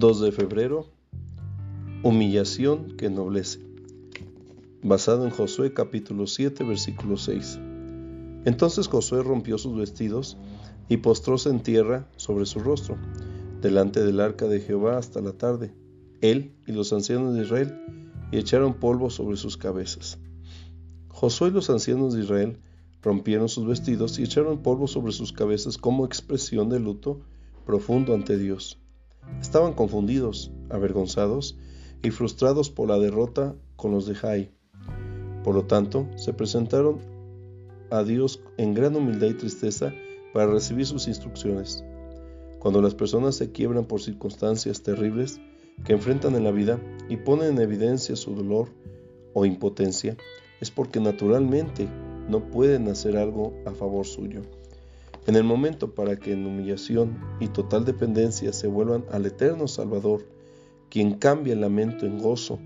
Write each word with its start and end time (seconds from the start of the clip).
2 0.00 0.20
de 0.22 0.32
febrero, 0.32 0.86
humillación 2.02 2.96
que 2.96 3.04
ennoblece. 3.04 3.60
Basado 4.82 5.26
en 5.26 5.30
Josué 5.30 5.74
capítulo 5.74 6.26
7 6.26 6.64
versículo 6.64 7.18
6. 7.18 7.58
Entonces 8.46 8.88
Josué 8.88 9.22
rompió 9.22 9.58
sus 9.58 9.76
vestidos 9.76 10.38
y 10.88 10.96
postróse 10.96 11.50
en 11.50 11.62
tierra 11.62 12.08
sobre 12.16 12.46
su 12.46 12.60
rostro, 12.60 12.96
delante 13.60 14.02
del 14.02 14.20
arca 14.20 14.46
de 14.46 14.60
Jehová 14.60 14.96
hasta 14.96 15.20
la 15.20 15.32
tarde, 15.32 15.74
él 16.22 16.54
y 16.66 16.72
los 16.72 16.94
ancianos 16.94 17.34
de 17.34 17.42
Israel, 17.42 17.78
y 18.32 18.38
echaron 18.38 18.72
polvo 18.72 19.10
sobre 19.10 19.36
sus 19.36 19.58
cabezas. 19.58 20.18
Josué 21.08 21.48
y 21.48 21.52
los 21.52 21.68
ancianos 21.68 22.14
de 22.14 22.22
Israel 22.22 22.58
rompieron 23.02 23.50
sus 23.50 23.66
vestidos 23.66 24.18
y 24.18 24.22
echaron 24.22 24.62
polvo 24.62 24.86
sobre 24.86 25.12
sus 25.12 25.30
cabezas 25.34 25.76
como 25.76 26.06
expresión 26.06 26.70
de 26.70 26.80
luto 26.80 27.20
profundo 27.66 28.14
ante 28.14 28.38
Dios. 28.38 28.80
Estaban 29.40 29.72
confundidos, 29.72 30.52
avergonzados 30.68 31.58
y 32.02 32.10
frustrados 32.10 32.70
por 32.70 32.88
la 32.88 32.98
derrota 32.98 33.54
con 33.76 33.92
los 33.92 34.06
de 34.06 34.14
Jai. 34.14 34.50
Por 35.44 35.54
lo 35.54 35.64
tanto, 35.64 36.06
se 36.16 36.32
presentaron 36.32 36.98
a 37.90 38.02
Dios 38.02 38.42
en 38.56 38.74
gran 38.74 38.94
humildad 38.96 39.28
y 39.28 39.34
tristeza 39.34 39.92
para 40.32 40.50
recibir 40.52 40.86
sus 40.86 41.08
instrucciones. 41.08 41.84
Cuando 42.58 42.82
las 42.82 42.94
personas 42.94 43.36
se 43.36 43.52
quiebran 43.52 43.86
por 43.86 44.02
circunstancias 44.02 44.82
terribles 44.82 45.40
que 45.84 45.94
enfrentan 45.94 46.34
en 46.34 46.44
la 46.44 46.50
vida 46.50 46.78
y 47.08 47.16
ponen 47.16 47.56
en 47.56 47.60
evidencia 47.60 48.16
su 48.16 48.34
dolor 48.34 48.68
o 49.32 49.46
impotencia, 49.46 50.16
es 50.60 50.70
porque 50.70 51.00
naturalmente 51.00 51.88
no 52.28 52.50
pueden 52.50 52.88
hacer 52.88 53.16
algo 53.16 53.54
a 53.66 53.70
favor 53.72 54.06
suyo. 54.06 54.42
En 55.30 55.36
el 55.36 55.44
momento 55.44 55.94
para 55.94 56.16
que 56.16 56.32
en 56.32 56.44
humillación 56.44 57.16
y 57.38 57.46
total 57.46 57.84
dependencia 57.84 58.52
se 58.52 58.66
vuelvan 58.66 59.04
al 59.12 59.26
eterno 59.26 59.68
Salvador, 59.68 60.26
quien 60.88 61.18
cambia 61.18 61.52
el 61.52 61.60
lamento 61.60 62.04
en 62.04 62.18
gozo, 62.18 62.58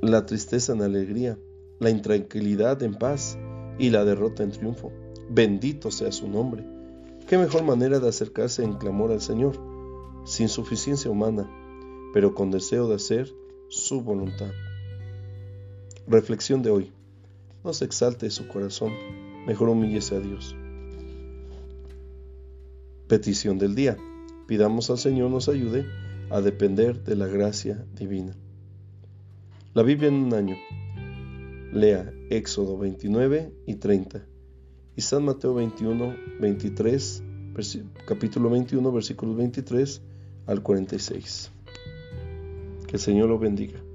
la 0.00 0.24
tristeza 0.24 0.72
en 0.72 0.82
alegría, 0.82 1.36
la 1.80 1.90
intranquilidad 1.90 2.80
en 2.84 2.94
paz 2.94 3.38
y 3.76 3.90
la 3.90 4.04
derrota 4.04 4.44
en 4.44 4.52
triunfo. 4.52 4.92
Bendito 5.30 5.90
sea 5.90 6.12
su 6.12 6.28
nombre. 6.28 6.64
Qué 7.26 7.36
mejor 7.36 7.64
manera 7.64 7.98
de 7.98 8.08
acercarse 8.08 8.62
en 8.62 8.74
clamor 8.74 9.10
al 9.10 9.20
Señor, 9.20 9.58
sin 10.24 10.48
suficiencia 10.48 11.10
humana, 11.10 11.50
pero 12.14 12.36
con 12.36 12.52
deseo 12.52 12.86
de 12.86 12.94
hacer 12.94 13.32
su 13.68 14.02
voluntad. 14.02 14.52
Reflexión 16.06 16.62
de 16.62 16.70
hoy. 16.70 16.92
No 17.64 17.72
se 17.72 17.84
exalte 17.84 18.30
su 18.30 18.46
corazón, 18.46 18.92
mejor 19.48 19.70
humíllese 19.70 20.14
a 20.14 20.20
Dios. 20.20 20.54
Petición 23.08 23.58
del 23.58 23.74
día. 23.74 23.96
Pidamos 24.46 24.90
al 24.90 24.98
Señor 24.98 25.30
nos 25.30 25.48
ayude 25.48 25.86
a 26.30 26.42
depender 26.42 27.02
de 27.02 27.16
la 27.16 27.26
gracia 27.26 27.84
divina. 27.94 28.36
La 29.72 29.82
Biblia 29.82 30.08
en 30.08 30.14
un 30.14 30.34
año. 30.34 30.56
Lea 31.72 32.12
Éxodo 32.30 32.78
29 32.78 33.52
y 33.66 33.74
30 33.76 34.24
y 34.96 35.00
San 35.00 35.24
Mateo 35.24 35.54
21, 35.54 36.14
23, 36.40 37.22
capítulo 38.06 38.50
21, 38.50 38.92
versículos 38.92 39.36
23 39.36 40.02
al 40.46 40.62
46. 40.62 41.52
Que 42.86 42.96
el 42.96 43.00
Señor 43.00 43.28
lo 43.28 43.38
bendiga. 43.38 43.87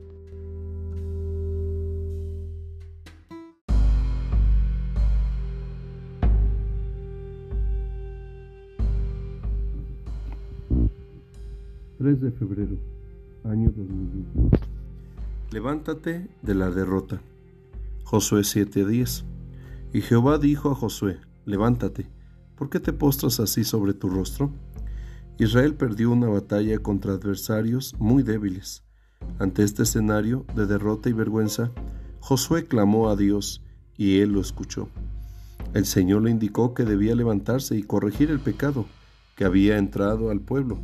3 12.03 12.19
de 12.19 12.31
febrero, 12.31 12.75
año 13.45 13.71
2021. 13.73 14.49
Levántate 15.51 16.27
de 16.41 16.53
la 16.53 16.69
derrota. 16.69 17.21
Josué 18.03 18.41
7:10. 18.41 19.23
Y 19.93 20.01
Jehová 20.01 20.37
dijo 20.37 20.69
a 20.69 20.75
Josué, 20.75 21.19
levántate, 21.45 22.09
¿por 22.57 22.69
qué 22.69 22.81
te 22.81 22.91
postras 22.91 23.39
así 23.39 23.63
sobre 23.63 23.93
tu 23.93 24.09
rostro? 24.09 24.51
Israel 25.39 25.75
perdió 25.75 26.11
una 26.11 26.27
batalla 26.27 26.77
contra 26.79 27.13
adversarios 27.13 27.95
muy 27.99 28.21
débiles. 28.21 28.83
Ante 29.39 29.63
este 29.63 29.83
escenario 29.83 30.45
de 30.57 30.65
derrota 30.65 31.07
y 31.07 31.13
vergüenza, 31.13 31.71
Josué 32.19 32.65
clamó 32.65 33.07
a 33.07 33.15
Dios 33.15 33.63
y 33.95 34.19
él 34.19 34.33
lo 34.33 34.41
escuchó. 34.41 34.89
El 35.73 35.85
Señor 35.85 36.23
le 36.23 36.31
indicó 36.31 36.73
que 36.73 36.83
debía 36.83 37.15
levantarse 37.15 37.77
y 37.77 37.83
corregir 37.83 38.29
el 38.29 38.41
pecado 38.41 38.87
que 39.37 39.45
había 39.45 39.77
entrado 39.77 40.31
al 40.31 40.41
pueblo 40.41 40.81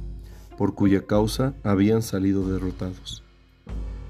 por 0.59 0.75
cuya 0.75 1.07
causa 1.07 1.53
habían 1.63 2.01
salido 2.01 2.45
derrotados. 2.51 3.23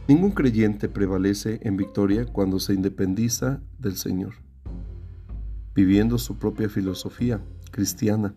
Ningún 0.08 0.32
creyente 0.32 0.90
prevalece 0.90 1.60
en 1.62 1.78
victoria 1.78 2.26
cuando 2.26 2.60
se 2.60 2.74
independiza 2.74 3.62
del 3.78 3.98
Señor, 3.98 4.34
viviendo 5.76 6.18
su 6.18 6.40
propia 6.40 6.68
filosofía 6.68 7.40
cristiana, 7.70 8.34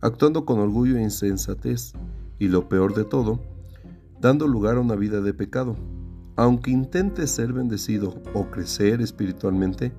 actuando 0.00 0.44
con 0.44 0.58
orgullo 0.58 0.96
e 0.96 1.02
insensatez, 1.02 1.92
y 2.40 2.48
lo 2.48 2.68
peor 2.68 2.94
de 2.96 3.04
todo, 3.04 3.40
dando 4.20 4.48
lugar 4.48 4.76
a 4.76 4.80
una 4.80 4.96
vida 4.96 5.20
de 5.20 5.32
pecado. 5.32 5.76
Aunque 6.34 6.72
intente 6.72 7.28
ser 7.28 7.52
bendecido 7.52 8.20
o 8.34 8.50
crecer 8.50 9.00
espiritualmente, 9.00 9.92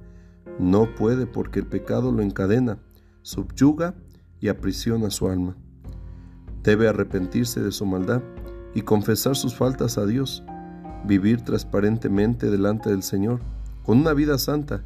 no 0.59 0.94
puede 0.96 1.28
porque 1.28 1.59
el 1.59 1.66
pecado 1.66 2.12
lo 2.12 2.22
encadena, 2.22 2.79
subyuga 3.22 3.96
y 4.41 4.50
aprisiona 4.50 5.09
su 5.12 5.29
alma. 5.29 5.56
Debe 6.67 6.89
arrepentirse 6.89 7.61
de 7.61 7.72
su 7.72 7.85
maldad 7.85 8.22
y 8.75 8.81
confesar 8.81 9.38
sus 9.38 9.55
faltas 9.55 9.97
a 9.97 10.05
Dios, 10.05 10.44
vivir 11.05 11.41
transparentemente 11.41 12.50
delante 12.50 12.89
del 12.89 13.03
Señor, 13.03 13.39
con 13.85 14.00
una 14.00 14.11
vida 14.11 14.38
santa, 14.38 14.83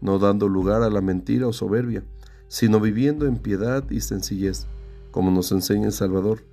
no 0.00 0.20
dando 0.20 0.48
lugar 0.48 0.84
a 0.84 0.90
la 0.90 1.00
mentira 1.00 1.48
o 1.48 1.52
soberbia, 1.52 2.04
sino 2.46 2.78
viviendo 2.78 3.26
en 3.26 3.38
piedad 3.38 3.82
y 3.90 4.00
sencillez, 4.00 4.68
como 5.10 5.32
nos 5.32 5.50
enseña 5.50 5.86
el 5.86 5.92
Salvador. 5.92 6.44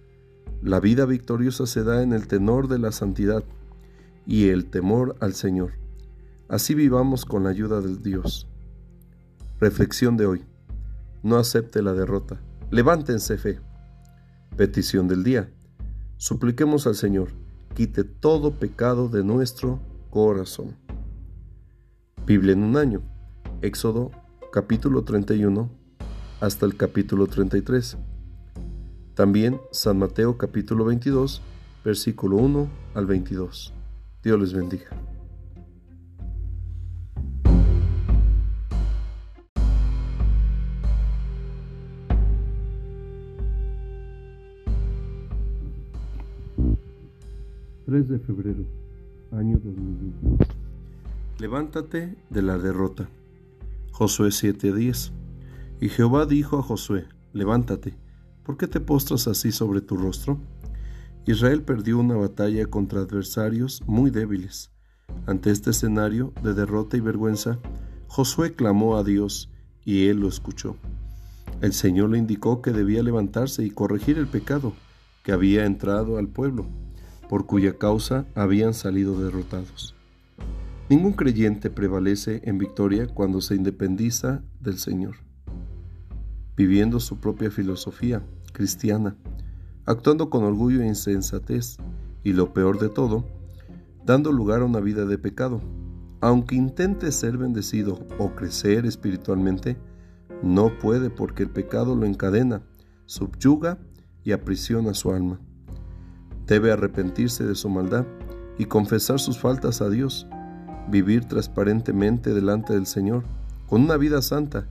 La 0.63 0.79
vida 0.79 1.05
victoriosa 1.05 1.67
se 1.67 1.83
da 1.83 2.01
en 2.01 2.11
el 2.11 2.27
tenor 2.27 2.67
de 2.67 2.79
la 2.79 2.91
santidad 2.91 3.43
y 4.25 4.49
el 4.49 4.65
temor 4.65 5.15
al 5.19 5.35
Señor. 5.35 5.73
Así 6.49 6.73
vivamos 6.73 7.25
con 7.25 7.43
la 7.43 7.51
ayuda 7.51 7.81
de 7.81 7.97
Dios. 7.97 8.47
Reflexión 9.59 10.17
de 10.17 10.25
hoy. 10.25 10.43
No 11.21 11.37
acepte 11.37 11.83
la 11.83 11.93
derrota. 11.93 12.41
Levántense 12.71 13.37
fe. 13.37 13.59
Petición 14.55 15.07
del 15.07 15.23
día. 15.23 15.49
Supliquemos 16.17 16.85
al 16.85 16.95
Señor, 16.95 17.29
quite 17.73 18.03
todo 18.03 18.51
pecado 18.51 19.07
de 19.07 19.23
nuestro 19.23 19.79
corazón. 20.09 20.75
Biblia 22.25 22.53
en 22.53 22.63
un 22.63 22.75
año. 22.75 23.01
Éxodo 23.61 24.11
capítulo 24.51 25.03
31 25.03 25.69
hasta 26.41 26.65
el 26.65 26.75
capítulo 26.75 27.27
33. 27.27 27.97
También 29.15 29.59
San 29.71 29.97
Mateo 29.97 30.37
capítulo 30.37 30.83
22, 30.85 31.41
versículo 31.85 32.37
1 32.37 32.67
al 32.93 33.05
22. 33.05 33.73
Dios 34.21 34.39
les 34.39 34.53
bendiga. 34.53 34.89
3 47.85 48.07
de 48.07 48.19
febrero, 48.19 48.63
año 49.31 49.59
2021. 49.63 50.37
Levántate 51.39 52.15
de 52.29 52.41
la 52.43 52.59
derrota. 52.59 53.09
Josué 53.91 54.29
7:10. 54.29 55.11
Y 55.79 55.89
Jehová 55.89 56.27
dijo 56.27 56.59
a 56.59 56.61
Josué, 56.61 57.07
levántate, 57.33 57.95
¿por 58.43 58.57
qué 58.57 58.67
te 58.67 58.79
postras 58.79 59.27
así 59.27 59.51
sobre 59.51 59.81
tu 59.81 59.97
rostro? 59.97 60.37
Israel 61.25 61.63
perdió 61.63 61.97
una 61.97 62.15
batalla 62.15 62.67
contra 62.67 63.01
adversarios 63.01 63.81
muy 63.87 64.11
débiles. 64.11 64.71
Ante 65.25 65.49
este 65.49 65.71
escenario 65.71 66.33
de 66.43 66.53
derrota 66.53 66.97
y 66.97 66.99
vergüenza, 66.99 67.57
Josué 68.07 68.53
clamó 68.53 68.95
a 68.95 69.03
Dios 69.03 69.49
y 69.83 70.05
él 70.05 70.19
lo 70.19 70.27
escuchó. 70.27 70.75
El 71.61 71.73
Señor 71.73 72.11
le 72.11 72.19
indicó 72.19 72.61
que 72.61 72.73
debía 72.73 73.01
levantarse 73.01 73.63
y 73.65 73.71
corregir 73.71 74.19
el 74.19 74.27
pecado 74.27 74.73
que 75.23 75.31
había 75.31 75.65
entrado 75.65 76.19
al 76.19 76.27
pueblo 76.27 76.67
por 77.31 77.45
cuya 77.45 77.77
causa 77.77 78.25
habían 78.35 78.73
salido 78.73 79.17
derrotados. 79.17 79.95
Ningún 80.89 81.13
creyente 81.13 81.69
prevalece 81.69 82.41
en 82.43 82.57
victoria 82.57 83.07
cuando 83.07 83.39
se 83.39 83.55
independiza 83.55 84.43
del 84.59 84.77
Señor, 84.77 85.15
viviendo 86.57 86.99
su 86.99 87.21
propia 87.21 87.49
filosofía 87.49 88.21
cristiana, 88.51 89.15
actuando 89.85 90.29
con 90.29 90.43
orgullo 90.43 90.81
e 90.81 90.87
insensatez, 90.87 91.77
y 92.21 92.33
lo 92.33 92.51
peor 92.51 92.79
de 92.79 92.89
todo, 92.89 93.25
dando 94.05 94.33
lugar 94.33 94.59
a 94.59 94.65
una 94.65 94.81
vida 94.81 95.05
de 95.05 95.17
pecado. 95.17 95.61
Aunque 96.19 96.57
intente 96.57 97.13
ser 97.13 97.37
bendecido 97.37 98.05
o 98.19 98.35
crecer 98.35 98.85
espiritualmente, 98.85 99.77
no 100.43 100.77
puede 100.79 101.09
porque 101.09 101.43
el 101.43 101.49
pecado 101.49 101.95
lo 101.95 102.05
encadena, 102.05 102.61
subyuga 103.05 103.77
y 104.25 104.33
aprisiona 104.33 104.93
su 104.93 105.13
alma. 105.13 105.39
Debe 106.51 106.73
arrepentirse 106.73 107.45
de 107.45 107.55
su 107.55 107.69
maldad 107.69 108.05
y 108.57 108.65
confesar 108.65 109.21
sus 109.21 109.39
faltas 109.39 109.81
a 109.81 109.89
Dios, 109.89 110.27
vivir 110.89 111.23
transparentemente 111.23 112.33
delante 112.33 112.73
del 112.73 112.87
Señor, 112.87 113.23
con 113.67 113.83
una 113.83 113.95
vida 113.95 114.21
santa, 114.21 114.67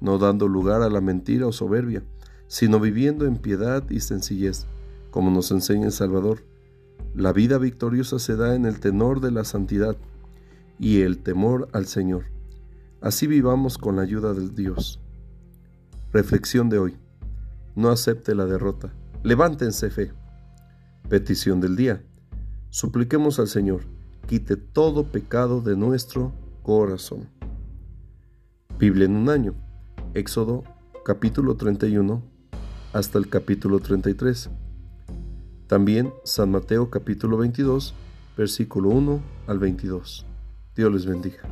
no 0.00 0.18
dando 0.18 0.46
lugar 0.46 0.82
a 0.82 0.88
la 0.88 1.00
mentira 1.00 1.48
o 1.48 1.52
soberbia, 1.52 2.04
sino 2.46 2.78
viviendo 2.78 3.26
en 3.26 3.38
piedad 3.38 3.82
y 3.90 3.98
sencillez, 3.98 4.66
como 5.10 5.32
nos 5.32 5.50
enseña 5.50 5.86
el 5.86 5.92
Salvador. 5.92 6.44
La 7.16 7.32
vida 7.32 7.58
victoriosa 7.58 8.20
se 8.20 8.36
da 8.36 8.54
en 8.54 8.64
el 8.64 8.78
tenor 8.78 9.20
de 9.20 9.32
la 9.32 9.42
santidad 9.42 9.96
y 10.78 11.00
el 11.00 11.18
temor 11.18 11.68
al 11.72 11.86
Señor. 11.86 12.26
Así 13.00 13.26
vivamos 13.26 13.76
con 13.76 13.96
la 13.96 14.02
ayuda 14.02 14.34
de 14.34 14.50
Dios. 14.50 15.00
Reflexión 16.12 16.68
de 16.68 16.78
hoy. 16.78 16.96
No 17.74 17.88
acepte 17.88 18.36
la 18.36 18.46
derrota. 18.46 18.94
Levántense 19.24 19.90
fe. 19.90 20.12
Petición 21.08 21.60
del 21.60 21.76
día. 21.76 22.02
Supliquemos 22.70 23.38
al 23.38 23.46
Señor, 23.46 23.82
quite 24.26 24.56
todo 24.56 25.04
pecado 25.12 25.60
de 25.60 25.76
nuestro 25.76 26.32
corazón. 26.62 27.28
Biblia 28.78 29.04
en 29.04 29.16
un 29.16 29.28
año. 29.28 29.54
Éxodo 30.14 30.64
capítulo 31.04 31.56
31 31.56 32.22
hasta 32.94 33.18
el 33.18 33.28
capítulo 33.28 33.80
33. 33.80 34.48
También 35.66 36.10
San 36.24 36.50
Mateo 36.50 36.88
capítulo 36.88 37.36
22, 37.36 37.94
versículo 38.38 38.88
1 38.88 39.20
al 39.46 39.58
22. 39.58 40.24
Dios 40.74 40.92
les 40.92 41.04
bendiga. 41.04 41.42